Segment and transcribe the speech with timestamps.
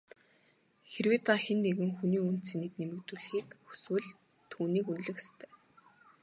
[0.91, 4.07] Хэрвээ та хэн нэгэн хүний үнэ цэнийг нэмэгдүүлэхийг хүсвэл
[4.51, 5.51] түүнийг үнэлэх ёстой.